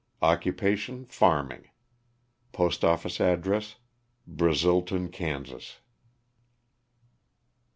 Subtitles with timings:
[0.23, 1.69] Occupation, farming.
[2.53, 3.75] Postoffice address,
[4.27, 5.77] Brazilton, Kansas.